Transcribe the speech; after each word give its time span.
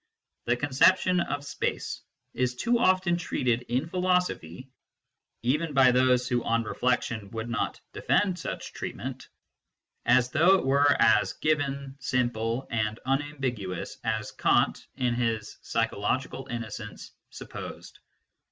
The 0.45 0.57
conception 0.57 1.19
of 1.19 1.45
space 1.45 2.01
is 2.33 2.55
too 2.55 2.79
often 2.79 3.17
treated 3.17 3.61
in 3.69 3.87
philosophy 3.87 4.67
even 5.43 5.75
by 5.75 5.91
those 5.91 6.27
who 6.27 6.43
on 6.43 6.63
reflection 6.63 7.29
would 7.29 7.47
not 7.47 7.79
defend 7.93 8.39
such 8.39 8.73
treatment 8.73 9.27
as 10.07 10.31
though 10.31 10.55
it 10.57 10.65
were 10.65 10.99
as 10.99 11.33
given, 11.33 11.97
simple, 11.99 12.67
and 12.71 12.97
unambiguous 13.05 13.99
as 14.03 14.31
Kant, 14.31 14.87
in 14.95 15.13
his 15.13 15.59
psychological 15.61 16.47
innocence, 16.49 17.11
supposed. 17.29 17.99